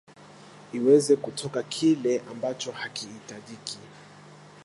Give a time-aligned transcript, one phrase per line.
[0.77, 3.77] iweze kutoka kile ambacho hakihitajiki